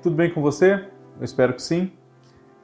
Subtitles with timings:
[0.00, 0.74] Tudo bem com você?
[1.18, 1.90] Eu espero que sim.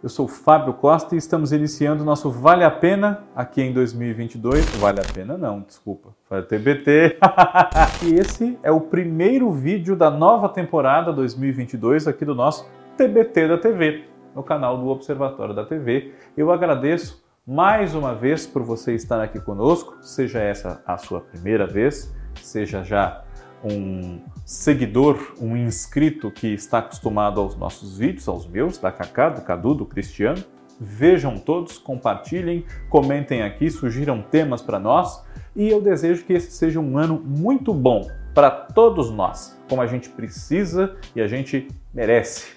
[0.00, 4.64] Eu sou Fábio Costa e estamos iniciando o nosso Vale a Pena aqui em 2022.
[4.76, 7.18] Vale a Pena não, desculpa, foi TBT.
[8.06, 13.58] e esse é o primeiro vídeo da nova temporada 2022 aqui do nosso TBT da
[13.58, 16.12] TV, no canal do Observatório da TV.
[16.36, 21.66] Eu agradeço mais uma vez por você estar aqui conosco, seja essa a sua primeira
[21.66, 23.23] vez, seja já
[23.64, 29.40] um seguidor, um inscrito que está acostumado aos nossos vídeos, aos meus, da Cacá, do
[29.40, 30.42] Cadu, do Cristiano.
[30.78, 35.24] Vejam todos, compartilhem, comentem aqui, sugiram temas para nós
[35.56, 39.86] e eu desejo que esse seja um ano muito bom para todos nós, como a
[39.86, 42.52] gente precisa e a gente merece.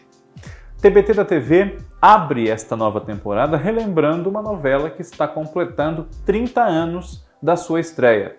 [0.81, 7.26] TBT da TV abre esta nova temporada relembrando uma novela que está completando 30 anos
[7.42, 8.36] da sua estreia.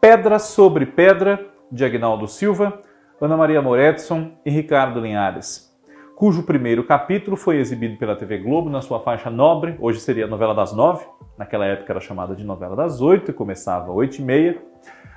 [0.00, 2.80] Pedra sobre Pedra, de Agnaldo Silva,
[3.18, 5.72] Ana Maria Moretson e Ricardo Linhares,
[6.14, 10.28] cujo primeiro capítulo foi exibido pela TV Globo na sua faixa nobre, hoje seria a
[10.28, 11.04] novela das nove,
[11.38, 14.60] naquela época era chamada de novela das oito e começava às oito e meia,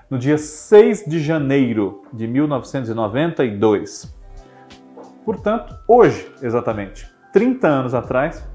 [0.10, 4.16] no dia 6 de janeiro de 1992.
[5.26, 8.48] Portanto, hoje, exatamente, 30 anos atrás,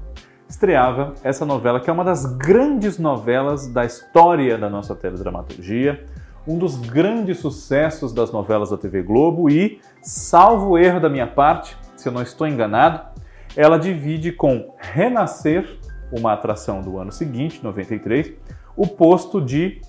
[0.49, 6.03] estreava essa novela que é uma das grandes novelas da história da nossa teledramaturgia,
[6.47, 11.77] um dos grandes sucessos das novelas da TV Globo e, salvo erro da minha parte,
[11.95, 13.01] se eu não estou enganado,
[13.55, 15.79] ela divide com Renascer,
[16.11, 18.33] uma atração do ano seguinte, 93,
[18.75, 19.81] o posto de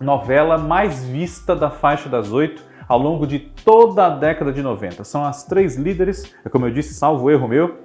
[0.00, 5.04] novela mais vista da faixa das oito ao longo de toda a década de 90.
[5.04, 7.78] São as três líderes, é como eu disse, salvo erro meu,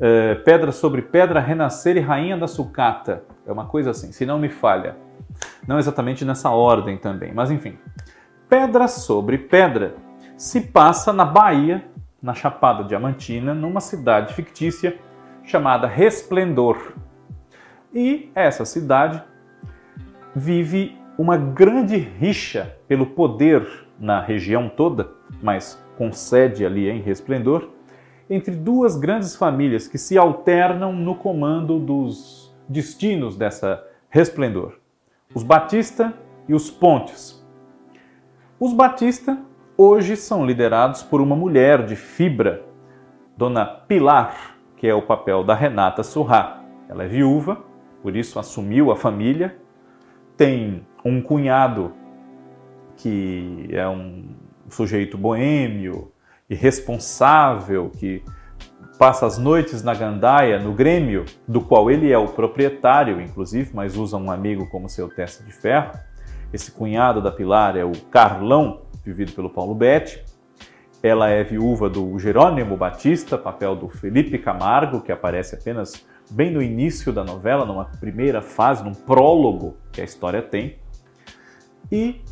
[0.00, 3.24] é, Pedra sobre Pedra, Renascer e Rainha da Sucata.
[3.46, 4.96] É uma coisa assim, se não me falha.
[5.66, 7.78] Não exatamente nessa ordem também, mas enfim.
[8.48, 9.96] Pedra sobre Pedra
[10.36, 11.84] se passa na Bahia,
[12.22, 14.98] na Chapada Diamantina, numa cidade fictícia
[15.42, 16.92] chamada Resplendor.
[17.92, 19.22] E essa cidade
[20.34, 23.66] vive uma grande rixa pelo poder
[23.98, 25.10] na região toda,
[25.42, 27.70] mas com sede ali em Resplendor,
[28.28, 34.83] entre duas grandes famílias que se alternam no comando dos destinos dessa Resplendor
[35.32, 36.12] os Batista
[36.48, 37.44] e os Pontes.
[38.58, 39.38] Os Batista
[39.76, 42.64] hoje são liderados por uma mulher de fibra,
[43.36, 46.62] Dona Pilar, que é o papel da Renata Surrá.
[46.88, 47.62] Ela é viúva,
[48.02, 49.56] por isso assumiu a família,
[50.36, 51.92] tem um cunhado
[52.96, 54.28] que é um
[54.68, 56.12] sujeito boêmio,
[56.48, 58.22] irresponsável, que
[58.98, 63.96] passa as noites na gandaia, no Grêmio, do qual ele é o proprietário, inclusive, mas
[63.96, 65.92] usa um amigo como seu testa de ferro.
[66.52, 70.24] Esse cunhado da Pilar é o Carlão, vivido pelo Paulo Betti.
[71.02, 76.62] Ela é viúva do Jerônimo Batista, papel do Felipe Camargo, que aparece apenas bem no
[76.62, 80.78] início da novela, numa primeira fase, num prólogo que a história tem.
[81.90, 82.22] E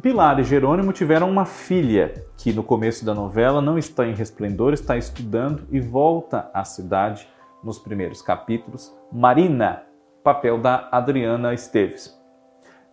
[0.00, 4.72] Pilar e Jerônimo tiveram uma filha que no começo da novela não está em resplendor,
[4.72, 7.28] está estudando e volta à cidade
[7.62, 8.96] nos primeiros capítulos.
[9.12, 9.82] Marina,
[10.24, 12.18] papel da Adriana Esteves.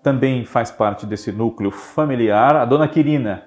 [0.01, 3.45] Também faz parte desse núcleo familiar a Dona Quirina,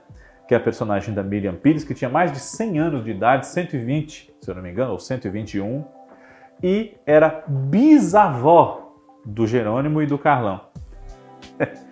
[0.49, 3.47] que é a personagem da Miriam Pires, que tinha mais de 100 anos de idade,
[3.47, 5.85] 120, se eu não me engano, ou 121,
[6.63, 8.95] e era bisavó
[9.27, 10.63] do Jerônimo e do Carlão.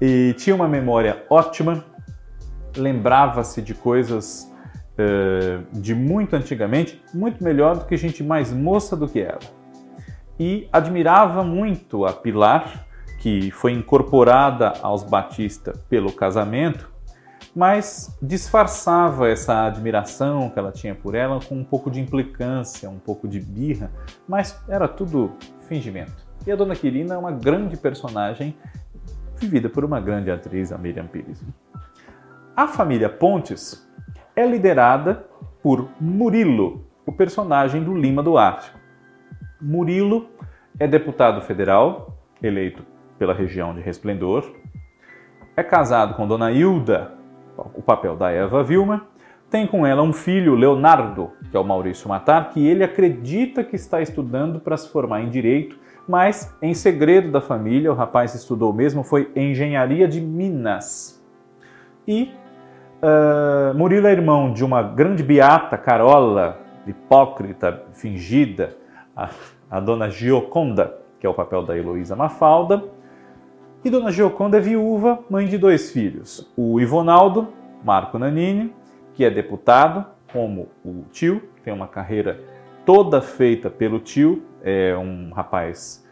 [0.00, 1.84] e tinha uma memória ótima,
[2.76, 4.50] lembrava-se de coisas
[4.98, 9.40] uh, de muito antigamente, muito melhor do que gente mais moça do que ela.
[10.38, 12.86] E admirava muito a Pilar,
[13.20, 16.88] que foi incorporada aos Batista pelo casamento,
[17.54, 22.98] mas disfarçava essa admiração que ela tinha por ela com um pouco de implicância, um
[23.00, 23.90] pouco de birra,
[24.28, 26.28] mas era tudo fingimento.
[26.46, 28.56] E a Dona Quirina é uma grande personagem
[29.40, 31.42] vivida por uma grande atriz, a Miriam Pires.
[32.56, 33.88] A família Pontes
[34.34, 35.26] é liderada
[35.62, 38.72] por Murilo, o personagem do Lima Duarte.
[39.60, 40.28] Murilo
[40.78, 42.84] é deputado federal, eleito
[43.18, 44.52] pela região de Resplendor,
[45.56, 47.12] é casado com Dona Hilda,
[47.74, 49.06] o papel da Eva Vilma,
[49.50, 53.74] tem com ela um filho, Leonardo, que é o Maurício Matar, que ele acredita que
[53.74, 55.76] está estudando para se formar em direito
[56.08, 61.22] mas em segredo da família, o rapaz estudou mesmo foi engenharia de Minas.
[62.06, 62.32] E
[63.02, 68.74] uh, Murilo é irmão de uma grande beata, Carola, hipócrita, fingida,
[69.14, 69.28] a,
[69.70, 72.84] a dona Gioconda, que é o papel da Heloísa Mafalda.
[73.84, 77.48] E dona Gioconda é viúva, mãe de dois filhos, o Ivonaldo,
[77.84, 78.74] Marco Nanini,
[79.14, 82.40] que é deputado, como o tio, tem uma carreira
[82.88, 86.02] toda feita pelo tio, é um rapaz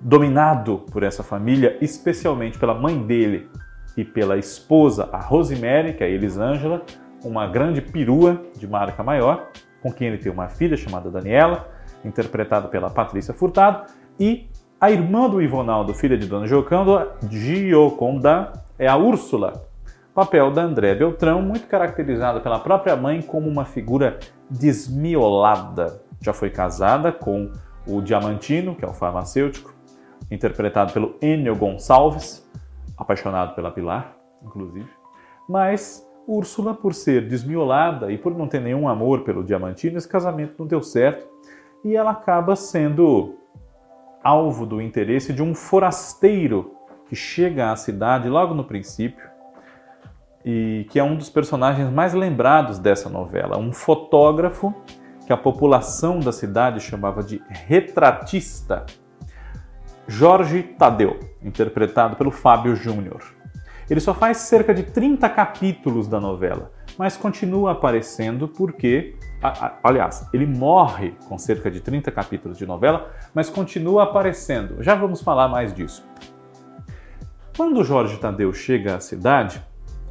[0.00, 3.48] dominado por essa família, especialmente pela mãe dele
[3.96, 6.82] e pela esposa, a Rosemary, que é a Elisângela,
[7.24, 9.48] uma grande perua de marca maior,
[9.82, 11.68] com quem ele tem uma filha chamada Daniela,
[12.04, 13.90] interpretada pela Patrícia Furtado,
[14.20, 14.46] e
[14.80, 19.64] a irmã do Ivonaldo, filha de Dona Gioconda, Gioconda, é a Úrsula,
[20.14, 26.03] papel da André Beltrão, muito caracterizada pela própria mãe como uma figura desmiolada.
[26.20, 27.50] Já foi casada com
[27.86, 29.74] o Diamantino, que é o farmacêutico,
[30.30, 32.48] interpretado pelo Enio Gonçalves,
[32.96, 34.88] apaixonado pela Pilar, inclusive.
[35.48, 40.54] Mas Úrsula, por ser desmiolada e por não ter nenhum amor pelo Diamantino, esse casamento
[40.58, 41.28] não deu certo
[41.84, 43.34] e ela acaba sendo
[44.22, 46.74] alvo do interesse de um forasteiro
[47.06, 49.28] que chega à cidade logo no princípio
[50.42, 54.74] e que é um dos personagens mais lembrados dessa novela, um fotógrafo
[55.26, 58.84] que a população da cidade chamava de retratista,
[60.06, 63.22] Jorge Tadeu, interpretado pelo Fábio Júnior.
[63.88, 69.16] Ele só faz cerca de 30 capítulos da novela, mas continua aparecendo porque,
[69.82, 74.82] aliás, ele morre com cerca de 30 capítulos de novela, mas continua aparecendo.
[74.82, 76.06] Já vamos falar mais disso.
[77.56, 79.62] Quando Jorge Tadeu chega à cidade,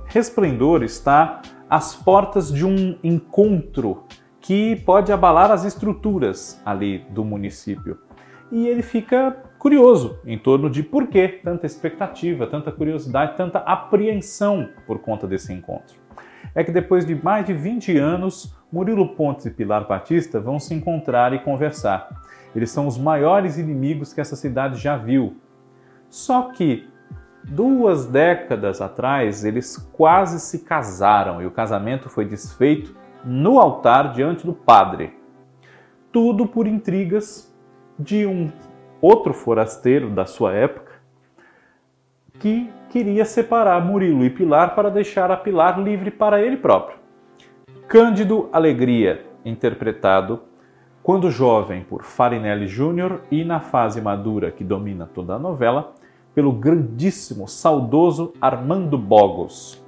[0.06, 4.04] Resplendor está às portas de um encontro
[4.44, 7.98] que pode abalar as estruturas ali do município.
[8.52, 14.70] E ele fica curioso em torno de por que tanta expectativa, tanta curiosidade, tanta apreensão
[14.86, 15.96] por conta desse encontro.
[16.54, 20.74] É que depois de mais de 20 anos, Murilo Pontes e Pilar Batista vão se
[20.74, 22.10] encontrar e conversar.
[22.54, 25.38] Eles são os maiores inimigos que essa cidade já viu.
[26.10, 26.86] Só que
[27.46, 34.46] Duas décadas atrás, eles quase se casaram e o casamento foi desfeito no altar diante
[34.46, 35.14] do padre.
[36.12, 37.54] Tudo por intrigas
[37.98, 38.52] de um
[39.02, 40.94] outro forasteiro da sua época
[42.40, 46.98] que queria separar Murilo e Pilar para deixar a Pilar livre para ele próprio.
[47.88, 50.42] Cândido Alegria, interpretado
[51.04, 55.94] quando jovem por Farinelli Júnior e na fase madura que domina toda a novela,
[56.34, 59.83] pelo grandíssimo, saudoso Armando Bogos.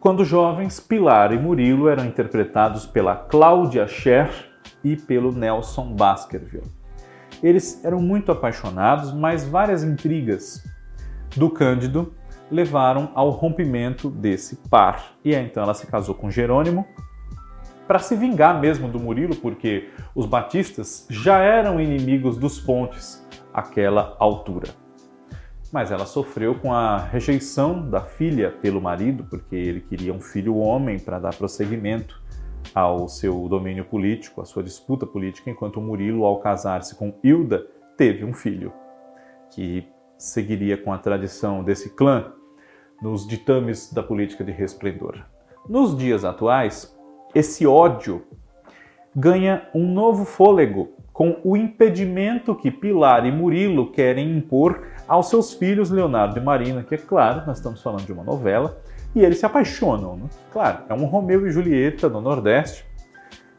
[0.00, 4.30] Quando jovens, Pilar e Murilo eram interpretados pela Cláudia Scher
[4.82, 6.72] e pelo Nelson Baskerville.
[7.42, 10.64] Eles eram muito apaixonados, mas várias intrigas
[11.36, 12.14] do Cândido
[12.50, 15.12] levaram ao rompimento desse par.
[15.22, 16.86] E então ela se casou com Jerônimo
[17.86, 24.16] para se vingar mesmo do Murilo, porque os batistas já eram inimigos dos Pontes aquela
[24.18, 24.79] altura.
[25.72, 30.56] Mas ela sofreu com a rejeição da filha pelo marido, porque ele queria um filho
[30.56, 32.20] homem para dar prosseguimento
[32.74, 38.24] ao seu domínio político, à sua disputa política, enquanto Murilo, ao casar-se com Hilda, teve
[38.24, 38.72] um filho
[39.50, 39.86] que
[40.18, 42.32] seguiria com a tradição desse clã
[43.00, 45.24] nos ditames da política de resplendor.
[45.68, 46.96] Nos dias atuais,
[47.34, 48.26] esse ódio
[49.14, 55.52] ganha um novo fôlego com o impedimento que Pilar e Murilo querem impor aos seus
[55.52, 58.80] filhos Leonardo e Marina, que é claro, nós estamos falando de uma novela,
[59.14, 60.16] e eles se apaixonam.
[60.16, 60.30] Né?
[60.50, 62.86] Claro, é um Romeu e Julieta no Nordeste.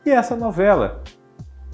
[0.04, 1.04] E essa novela,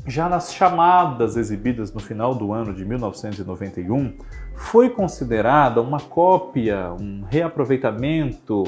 [0.06, 4.18] já nas chamadas exibidas no final do ano de 1991,
[4.58, 8.66] foi considerada uma cópia, um reaproveitamento,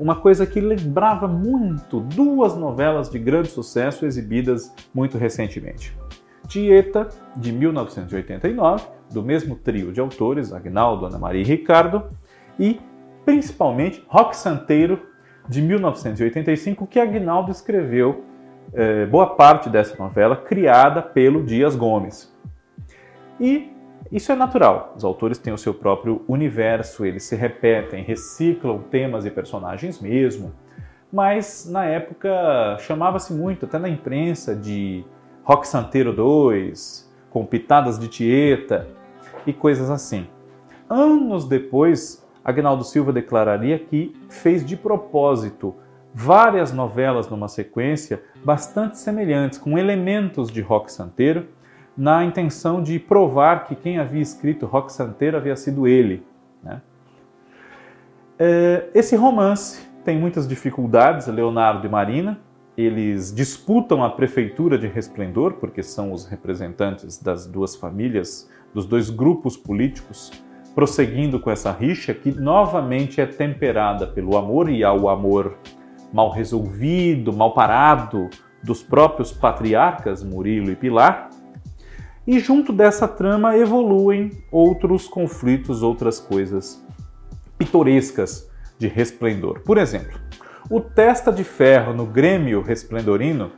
[0.00, 5.96] uma coisa que lembrava muito duas novelas de grande sucesso exibidas muito recentemente.
[6.46, 12.04] Tieta, de 1989, do mesmo trio de autores, Agnaldo, Ana Maria e Ricardo,
[12.58, 12.80] e
[13.24, 15.00] principalmente Rock Santeiro,
[15.48, 18.24] de 1985, que Agnaldo escreveu
[18.72, 22.34] eh, boa parte dessa novela, criada pelo Dias Gomes.
[23.38, 23.70] E
[24.10, 29.26] isso é natural, os autores têm o seu próprio universo, eles se repetem, reciclam temas
[29.26, 30.52] e personagens mesmo,
[31.12, 35.04] mas na época chamava-se muito, até na imprensa, de
[35.46, 38.88] Rock Santeiro 2, com pitadas de Tieta
[39.46, 40.26] e coisas assim.
[40.90, 45.72] Anos depois, Agnaldo Silva declararia que fez de propósito
[46.12, 51.46] várias novelas numa sequência bastante semelhantes, com elementos de rock santeiro,
[51.96, 56.26] na intenção de provar que quem havia escrito rock santeiro havia sido ele.
[56.60, 56.82] Né?
[58.36, 62.36] É, esse romance tem muitas dificuldades, Leonardo e Marina,
[62.76, 69.08] eles disputam a prefeitura de Resplendor, porque são os representantes das duas famílias, dos dois
[69.08, 70.30] grupos políticos
[70.76, 75.56] prosseguindo com essa rixa que novamente é temperada pelo amor e ao amor
[76.12, 78.28] mal resolvido, mal parado
[78.62, 81.30] dos próprios patriarcas Murilo e Pilar.
[82.26, 86.84] E junto dessa trama evoluem outros conflitos, outras coisas
[87.56, 88.46] pitorescas
[88.78, 89.60] de resplendor.
[89.60, 90.25] Por exemplo,
[90.68, 93.52] o Testa de Ferro no Grêmio Resplendorino,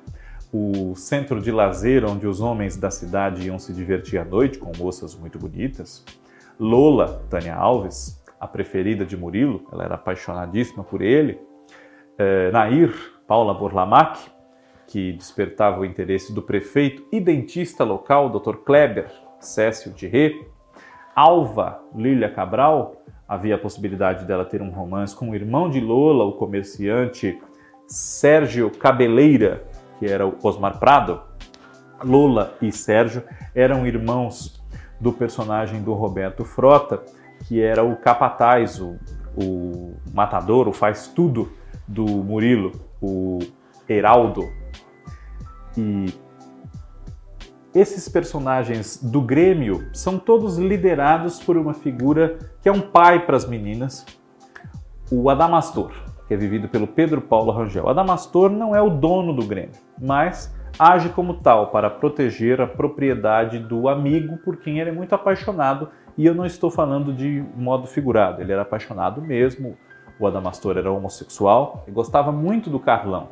[0.53, 4.73] o centro de lazer onde os homens da cidade iam se divertir à noite com
[4.77, 6.05] moças muito bonitas.
[6.59, 11.38] Lola, Tânia Alves, a preferida de Murilo, ela era apaixonadíssima por ele.
[12.19, 12.93] É, Nair,
[13.27, 14.19] Paula Borlamac,
[14.87, 18.57] que despertava o interesse do prefeito e dentista local, Dr.
[18.65, 19.11] Kleber
[19.41, 20.47] Cécio Rê.
[21.15, 26.25] Alva Lília Cabral, havia a possibilidade dela ter um romance com o irmão de Lola,
[26.25, 27.38] o comerciante
[27.87, 29.64] Sérgio Cabeleira,
[29.99, 31.20] que era o Osmar Prado.
[32.02, 33.23] Lola e Sérgio
[33.54, 34.62] eram irmãos
[34.99, 37.02] do personagem do Roberto Frota,
[37.47, 38.97] que era o capataz, o,
[39.37, 41.52] o matador, o faz tudo
[41.87, 43.38] do Murilo, o
[43.88, 44.49] Heraldo.
[45.76, 46.06] E
[47.75, 53.37] esses personagens do Grêmio são todos liderados por uma figura que é um pai para
[53.37, 54.07] as meninas,
[55.11, 55.93] o Adamastor,
[56.27, 57.89] que é vivido pelo Pedro Paulo Rangel.
[57.89, 63.59] Adamastor não é o dono do Grêmio, mas age como tal para proteger a propriedade
[63.59, 65.91] do amigo por quem ele é muito apaixonado.
[66.17, 69.77] E eu não estou falando de modo figurado, ele era apaixonado mesmo.
[70.19, 73.29] O Adamastor era homossexual e gostava muito do Carlão.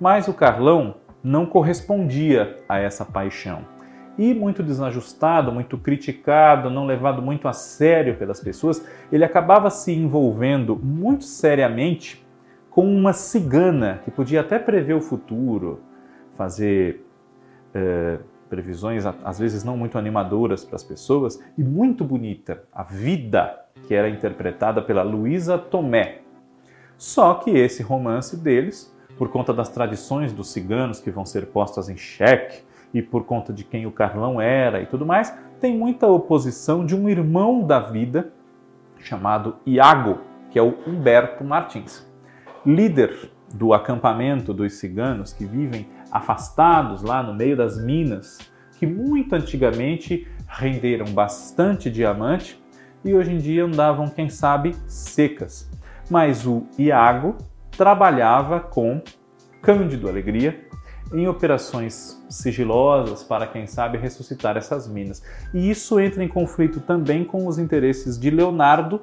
[0.00, 3.66] Mas o Carlão não correspondia a essa paixão.
[4.16, 9.92] E muito desajustado, muito criticado, não levado muito a sério pelas pessoas, ele acabava se
[9.92, 12.24] envolvendo muito seriamente
[12.70, 15.80] com uma cigana que podia até prever o futuro,
[16.36, 17.04] fazer
[17.74, 18.18] é,
[18.48, 23.94] previsões às vezes não muito animadoras para as pessoas e muito bonita, a vida que
[23.94, 26.20] era interpretada pela Luísa Tomé.
[26.96, 31.88] Só que esse romance deles por conta das tradições dos ciganos que vão ser postas
[31.88, 36.06] em xeque e por conta de quem o Carlão era e tudo mais, tem muita
[36.06, 38.32] oposição de um irmão da vida
[38.98, 40.18] chamado Iago,
[40.50, 42.06] que é o Humberto Martins,
[42.64, 48.38] líder do acampamento dos ciganos que vivem afastados lá no meio das minas,
[48.78, 52.62] que muito antigamente renderam bastante diamante
[53.04, 55.70] e hoje em dia andavam, quem sabe, secas.
[56.10, 57.36] Mas o Iago
[57.76, 59.02] trabalhava com
[59.62, 60.66] Cândido Alegria
[61.12, 65.22] em operações sigilosas para, quem sabe, ressuscitar essas minas.
[65.54, 69.00] E isso entra em conflito também com os interesses de Leonardo,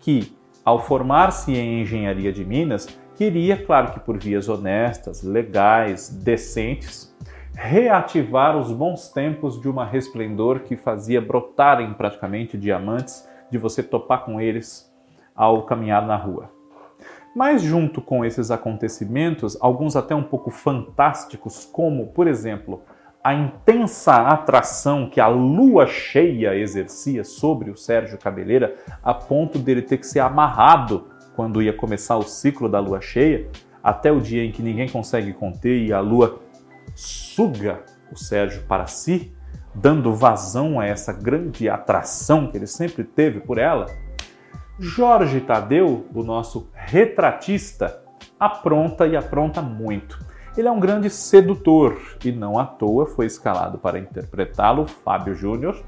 [0.00, 7.14] que, ao formar-se em engenharia de minas, queria, claro que por vias honestas, legais, decentes,
[7.54, 14.24] reativar os bons tempos de uma resplendor que fazia brotarem praticamente diamantes de você topar
[14.24, 14.92] com eles
[15.36, 16.53] ao caminhar na rua.
[17.34, 22.82] Mas, junto com esses acontecimentos, alguns até um pouco fantásticos, como, por exemplo,
[23.24, 29.82] a intensa atração que a lua cheia exercia sobre o Sérgio Cabeleira, a ponto dele
[29.82, 33.48] ter que ser amarrado quando ia começar o ciclo da lua cheia,
[33.82, 36.38] até o dia em que ninguém consegue conter e a lua
[36.94, 39.32] suga o Sérgio para si,
[39.74, 43.86] dando vazão a essa grande atração que ele sempre teve por ela
[44.78, 48.02] Jorge Tadeu, o nosso retratista,
[48.40, 50.18] apronta e apronta muito.
[50.56, 55.80] Ele é um grande sedutor e não à toa foi escalado para interpretá-lo Fábio Júnior,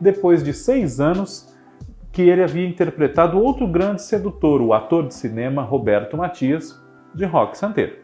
[0.00, 1.54] depois de seis anos
[2.10, 6.80] que ele havia interpretado outro grande sedutor, o ator de cinema Roberto Matias,
[7.14, 7.98] de Rock Santeiro.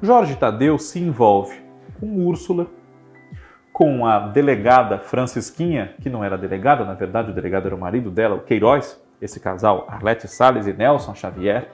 [0.00, 1.60] Jorge Tadeu se envolve
[1.98, 2.68] com Úrsula,
[3.72, 8.10] com a delegada Francisquinha, que não era delegada, na verdade o delegado era o marido
[8.10, 11.68] dela, o Queiroz, esse casal, Arlete Salles e Nelson Xavier,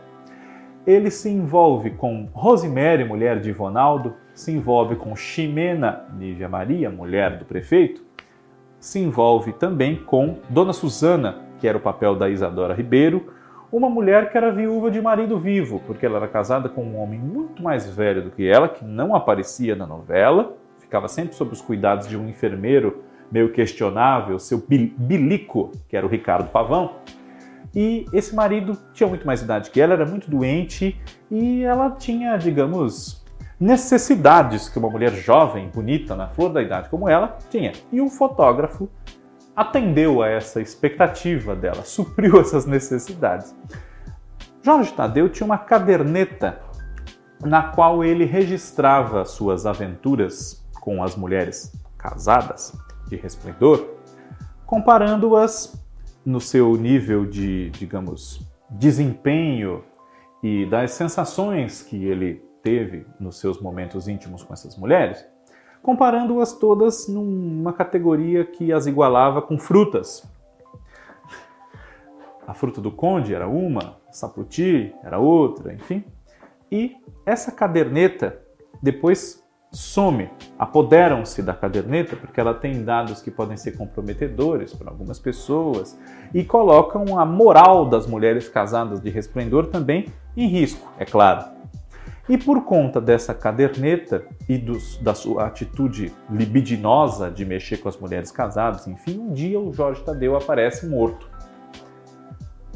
[0.87, 7.39] ele se envolve com Rosemary, mulher de Ivonaldo, se envolve com Ximena Nívia Maria, mulher
[7.39, 8.03] do prefeito,
[8.79, 13.33] se envolve também com Dona Susana, que era o papel da Isadora Ribeiro,
[13.73, 17.19] uma mulher que era viúva de marido vivo, porque ela era casada com um homem
[17.19, 21.63] muito mais velho do que ela, que não aparecia na novela, ficava sempre sob os
[21.63, 26.97] cuidados de um enfermeiro meio questionável, seu bilico, que era o Ricardo Pavão,
[27.75, 31.00] e esse marido tinha muito mais idade que ela, era muito doente
[31.31, 33.25] e ela tinha, digamos,
[33.59, 37.73] necessidades que uma mulher jovem, bonita, na flor da idade como ela, tinha.
[37.90, 38.88] E o fotógrafo
[39.57, 43.54] atendeu a essa expectativa dela, supriu essas necessidades.
[44.62, 46.61] Jorge Tadeu tinha uma caderneta
[47.43, 52.75] na qual ele registrava suas aventuras com as mulheres casadas
[53.09, 53.87] de resplendor,
[54.64, 55.84] comparando-as
[56.25, 58.40] no seu nível de, digamos,
[58.71, 59.85] desempenho
[60.43, 65.25] e das sensações que ele teve nos seus momentos íntimos com essas mulheres,
[65.83, 70.26] comparando-as todas numa categoria que as igualava com frutas.
[72.47, 76.04] A fruta do conde era uma, saputi era outra, enfim.
[76.73, 78.40] E essa caderneta
[78.83, 79.44] depois
[79.75, 85.99] some, apoderam-se da caderneta porque ela tem dados que podem ser comprometedores para algumas pessoas
[86.33, 91.45] e colocam a moral das mulheres casadas de resplendor também em risco, é claro.
[92.28, 97.99] E por conta dessa caderneta e dos, da sua atitude libidinosa de mexer com as
[97.99, 101.28] mulheres casadas, enfim, um dia o Jorge Tadeu aparece morto.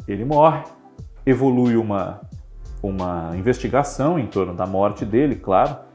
[0.07, 0.63] Ele morre,
[1.25, 2.21] evolui uma,
[2.83, 5.88] uma investigação em torno da morte dele, claro,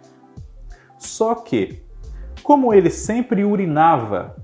[1.05, 1.83] só que,
[2.43, 4.37] como ele sempre urinava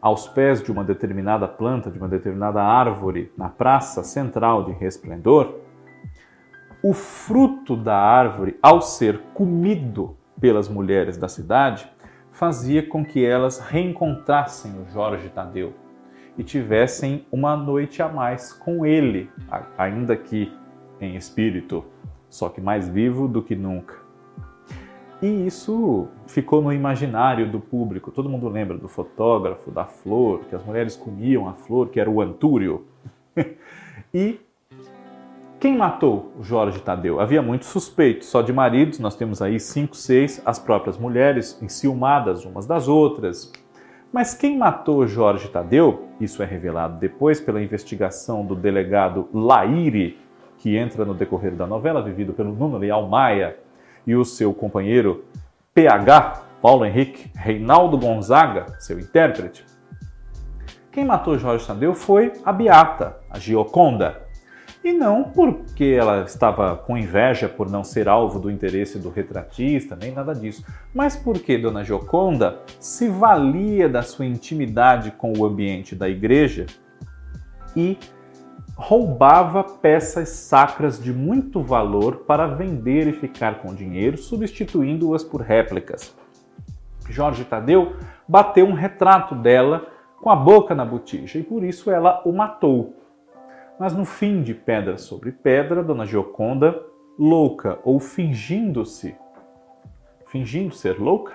[0.00, 5.60] aos pés de uma determinada planta, de uma determinada árvore, na praça central de Resplendor,
[6.82, 11.90] o fruto da árvore, ao ser comido pelas mulheres da cidade,
[12.30, 15.72] fazia com que elas reencontrassem o Jorge Tadeu
[16.36, 19.30] e tivessem uma noite a mais com ele,
[19.78, 20.52] ainda que
[21.00, 21.84] em espírito,
[22.28, 24.03] só que mais vivo do que nunca.
[25.24, 28.10] E isso ficou no imaginário do público.
[28.10, 32.10] Todo mundo lembra do fotógrafo, da flor, que as mulheres comiam a flor, que era
[32.10, 32.84] o antúrio.
[34.12, 34.38] e
[35.58, 37.20] quem matou Jorge Tadeu?
[37.20, 42.44] Havia muitos suspeitos, só de maridos, nós temos aí cinco, seis, as próprias mulheres enciumadas
[42.44, 43.50] umas das outras.
[44.12, 50.18] Mas quem matou Jorge Tadeu, isso é revelado depois pela investigação do delegado Laire,
[50.58, 53.63] que entra no decorrer da novela, vivido pelo Nuno Leal Maia,
[54.06, 55.24] e o seu companheiro
[55.74, 59.64] PH, Paulo Henrique Reinaldo Gonzaga, seu intérprete.
[60.90, 64.22] Quem matou Jorge Tadeu foi a Beata, a Gioconda.
[64.84, 69.96] E não porque ela estava com inveja por não ser alvo do interesse do retratista,
[69.96, 70.64] nem nada disso,
[70.94, 76.66] mas porque Dona Gioconda se valia da sua intimidade com o ambiente da igreja
[77.74, 77.98] e
[78.76, 86.14] roubava peças sacras de muito valor para vender e ficar com dinheiro, substituindo-as por réplicas.
[87.08, 89.86] Jorge Tadeu bateu um retrato dela
[90.20, 92.96] com a boca na botija e por isso ela o matou.
[93.78, 96.80] Mas no fim de Pedra sobre Pedra, Dona Gioconda,
[97.18, 99.16] louca ou fingindo-se,
[100.26, 101.34] fingindo ser louca,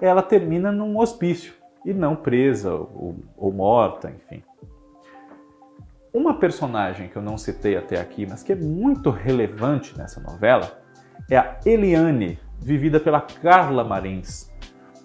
[0.00, 1.54] ela termina num hospício
[1.84, 4.42] e não presa ou, ou morta, enfim.
[6.12, 10.80] Uma personagem que eu não citei até aqui, mas que é muito relevante nessa novela,
[11.30, 14.50] é a Eliane, vivida pela Carla Marins,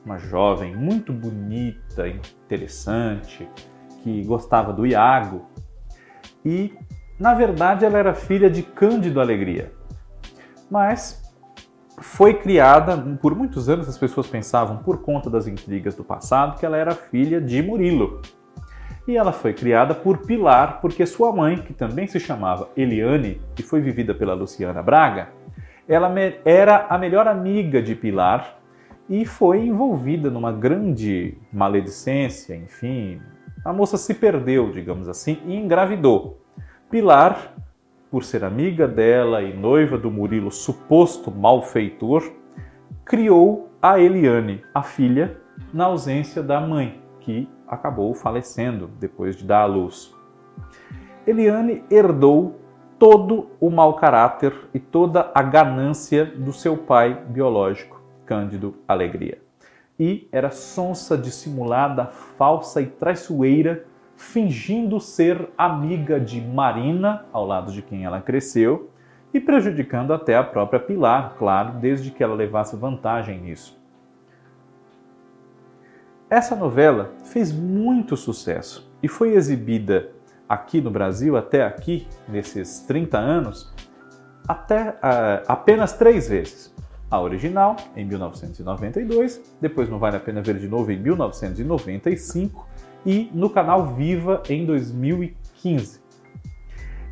[0.05, 3.47] uma jovem muito bonita, interessante,
[4.01, 5.45] que gostava do Iago.
[6.45, 6.73] E,
[7.19, 9.73] na verdade, ela era filha de Cândido Alegria.
[10.69, 11.21] Mas
[11.99, 16.65] foi criada, por muitos anos as pessoas pensavam, por conta das intrigas do passado, que
[16.65, 18.21] ela era filha de Murilo,
[19.07, 23.63] e ela foi criada por Pilar porque sua mãe, que também se chamava Eliane e
[23.63, 25.29] foi vivida pela Luciana Braga,
[25.87, 26.11] ela
[26.45, 28.57] era a melhor amiga de Pilar
[29.09, 33.19] e foi envolvida numa grande maledicência, enfim,
[33.63, 36.41] a moça se perdeu, digamos assim, e engravidou.
[36.89, 37.53] Pilar,
[38.09, 42.31] por ser amiga dela e noiva do Murilo, suposto malfeitor,
[43.03, 45.37] criou a Eliane, a filha,
[45.73, 50.15] na ausência da mãe, que acabou falecendo depois de dar à luz.
[51.25, 52.59] Eliane herdou
[52.99, 59.41] todo o mau caráter e toda a ganância do seu pai biológico, Cândido Alegria.
[59.99, 67.81] E era sonsa, dissimulada, falsa e traiçoeira, fingindo ser amiga de Marina, ao lado de
[67.81, 68.89] quem ela cresceu,
[69.33, 73.82] e prejudicando até a própria Pilar, claro, desde que ela levasse vantagem nisso.
[76.33, 80.09] Essa novela fez muito sucesso e foi exibida
[80.49, 83.71] aqui no Brasil, até aqui, nesses 30 anos,
[84.47, 86.73] até uh, apenas três vezes.
[87.11, 92.67] A original, em 1992, depois não vale a pena ver de novo, em 1995
[93.05, 96.01] e no canal Viva em 2015.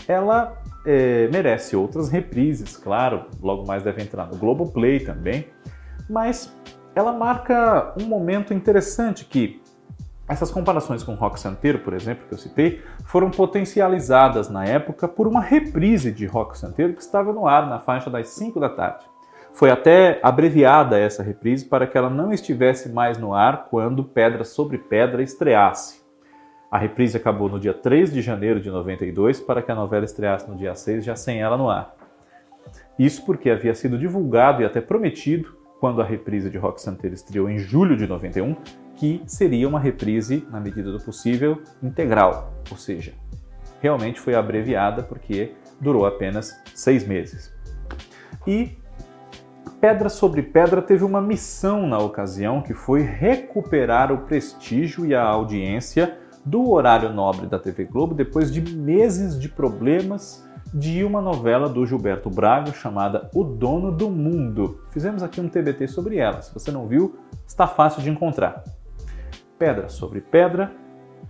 [0.07, 5.45] Ela é, merece outras reprises, claro, logo mais deve entrar no Globoplay também,
[6.09, 6.51] mas
[6.95, 9.61] ela marca um momento interessante que
[10.27, 15.27] essas comparações com Rock Santeiro, por exemplo, que eu citei, foram potencializadas na época por
[15.27, 19.05] uma reprise de Rock Santeiro que estava no ar na faixa das 5 da tarde.
[19.53, 24.45] Foi até abreviada essa reprise para que ela não estivesse mais no ar quando Pedra
[24.45, 26.01] sobre Pedra estreasse.
[26.71, 30.49] A reprise acabou no dia 3 de janeiro de 92 para que a novela estreasse
[30.49, 31.93] no dia 6, já sem ela no ar.
[32.97, 37.49] Isso porque havia sido divulgado e até prometido, quando a reprise de Rock Santeiro estreou
[37.49, 38.55] em julho de 91,
[38.95, 43.13] que seria uma reprise, na medida do possível, integral, ou seja,
[43.81, 47.51] realmente foi abreviada porque durou apenas seis meses.
[48.45, 48.77] E
[49.81, 55.23] Pedra sobre Pedra teve uma missão na ocasião que foi recuperar o prestígio e a
[55.23, 61.67] audiência do horário nobre da TV Globo depois de meses de problemas de uma novela
[61.67, 64.81] do Gilberto Braga chamada O Dono do Mundo.
[64.91, 66.41] Fizemos aqui um TBT sobre ela.
[66.41, 68.63] Se você não viu, está fácil de encontrar.
[69.59, 70.71] Pedra sobre Pedra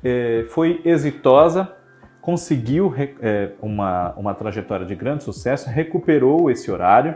[0.04, 1.74] eh, foi exitosa,
[2.22, 7.16] conseguiu eh, uma, uma trajetória de grande sucesso, recuperou esse horário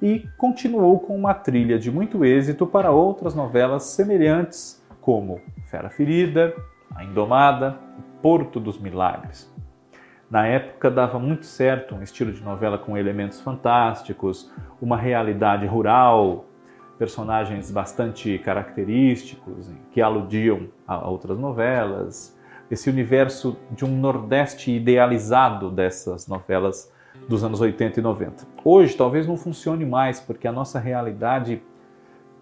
[0.00, 6.52] e continuou com uma trilha de muito êxito para outras novelas semelhantes, como Fera Ferida,
[6.94, 7.78] A Indomada,
[8.20, 9.51] Porto dos Milagres.
[10.32, 16.46] Na época dava muito certo um estilo de novela com elementos fantásticos, uma realidade rural,
[16.98, 22.34] personagens bastante característicos que aludiam a outras novelas,
[22.70, 26.90] esse universo de um Nordeste idealizado dessas novelas
[27.28, 28.46] dos anos 80 e 90.
[28.64, 31.62] Hoje talvez não funcione mais, porque a nossa realidade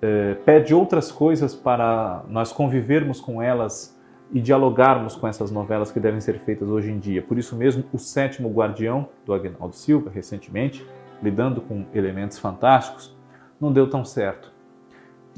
[0.00, 3.99] eh, pede outras coisas para nós convivermos com elas
[4.32, 7.22] e dialogarmos com essas novelas que devem ser feitas hoje em dia.
[7.22, 10.86] Por isso mesmo, O Sétimo Guardião, do Agnaldo Silva, recentemente,
[11.22, 13.16] lidando com elementos fantásticos,
[13.60, 14.52] não deu tão certo.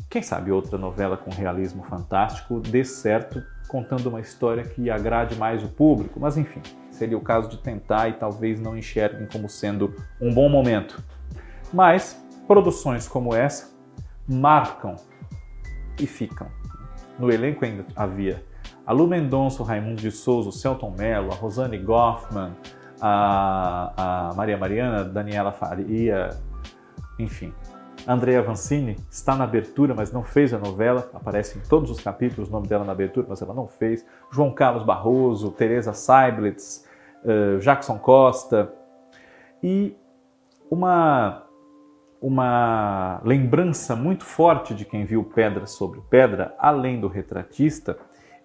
[0.09, 5.63] Quem sabe outra novela com realismo fantástico dê certo contando uma história que agrade mais
[5.63, 9.95] o público, mas enfim, seria o caso de tentar e talvez não enxerguem como sendo
[10.21, 11.03] um bom momento.
[11.73, 13.73] Mas produções como essa
[14.29, 14.97] marcam
[15.99, 16.49] e ficam.
[17.19, 18.45] No elenco ainda havia
[18.87, 22.53] a Lu Mendonça, o Raimundo de Souza, o Celton Mello, a Rosane Goffman,
[23.01, 26.31] a, a Maria Mariana, Daniela Faria,
[27.18, 27.53] enfim.
[28.07, 31.09] Andrea Vancini está na abertura, mas não fez a novela.
[31.14, 34.05] Aparece em todos os capítulos o nome dela na abertura, mas ela não fez.
[34.31, 36.85] João Carlos Barroso, Teresa Seiblitz,
[37.25, 38.73] uh, Jackson Costa.
[39.62, 39.97] E
[40.68, 41.45] uma,
[42.21, 47.97] uma lembrança muito forte de quem viu Pedra sobre Pedra, além do retratista,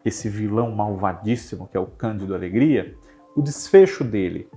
[0.07, 2.95] esse vilão malvadíssimo que é o Cândido Alegria,
[3.35, 4.49] o desfecho dele,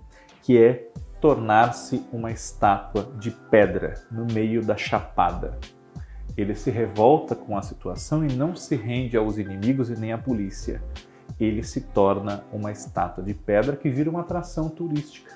[0.42, 0.88] que é
[1.20, 5.58] tornar-se uma estátua de pedra no meio da chapada.
[6.36, 10.18] Ele se revolta com a situação e não se rende aos inimigos e nem à
[10.18, 10.82] polícia.
[11.38, 15.34] Ele se torna uma estátua de pedra que vira uma atração turística.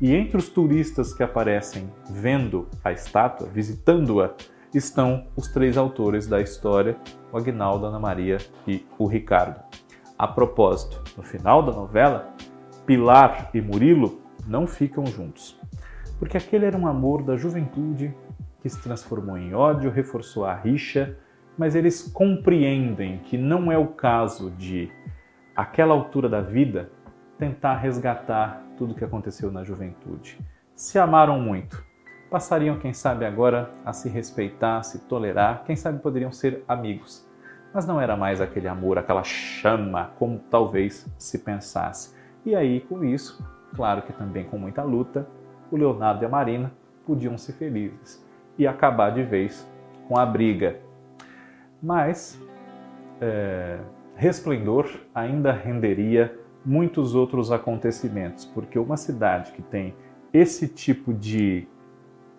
[0.00, 4.34] E entre os turistas que aparecem vendo a estátua, visitando-a,
[4.78, 6.96] estão os três autores da história,
[7.32, 9.60] o Agnaldo, Ana Maria e o Ricardo.
[10.18, 12.34] A propósito, no final da novela,
[12.86, 15.58] Pilar e Murilo não ficam juntos.
[16.18, 18.14] Porque aquele era um amor da juventude
[18.60, 21.16] que se transformou em ódio, reforçou a rixa,
[21.56, 24.90] mas eles compreendem que não é o caso de,
[25.56, 26.90] aquela altura da vida,
[27.38, 30.38] tentar resgatar tudo o que aconteceu na juventude.
[30.74, 31.82] Se amaram muito,
[32.30, 37.28] passariam, quem sabe agora, a se respeitar, a se tolerar, quem sabe poderiam ser amigos.
[37.74, 42.14] Mas não era mais aquele amor, aquela chama, como talvez se pensasse.
[42.44, 45.26] E aí, com isso, Claro que também com muita luta,
[45.70, 46.72] o Leonardo e a Marina
[47.06, 48.24] podiam ser felizes
[48.58, 49.68] e acabar de vez
[50.08, 50.80] com a briga.
[51.82, 52.40] Mas
[53.20, 53.78] é,
[54.16, 59.94] Resplendor ainda renderia muitos outros acontecimentos, porque uma cidade que tem
[60.32, 61.66] esse tipo de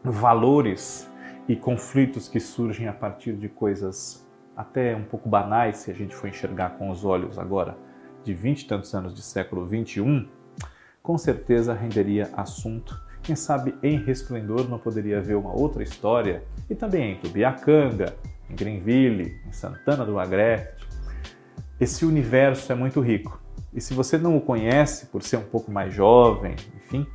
[0.03, 1.09] valores
[1.47, 6.15] e conflitos que surgem a partir de coisas até um pouco banais, se a gente
[6.15, 7.77] for enxergar com os olhos agora
[8.23, 10.27] de vinte e tantos anos de século 21,
[11.01, 12.99] com certeza renderia assunto.
[13.23, 16.43] Quem sabe em Resplendor não poderia haver uma outra história?
[16.69, 18.15] E também em Tubiacanga,
[18.49, 20.87] em Greenville, em Santana do Agreste.
[21.79, 23.41] Esse universo é muito rico.
[23.73, 27.07] E se você não o conhece por ser um pouco mais jovem, enfim,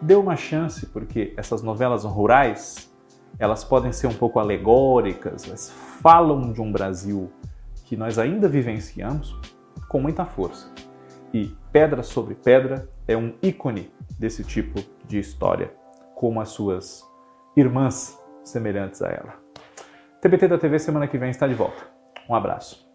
[0.00, 2.90] dê uma chance, porque essas novelas rurais,
[3.38, 7.30] elas podem ser um pouco alegóricas, elas falam de um Brasil
[7.84, 9.36] que nós ainda vivenciamos
[9.88, 10.72] com muita força.
[11.32, 15.72] E Pedra sobre Pedra é um ícone desse tipo de história,
[16.14, 17.04] como as suas
[17.56, 19.34] irmãs semelhantes a ela.
[20.20, 21.82] TBT da TV semana que vem está de volta.
[22.28, 22.88] Um abraço.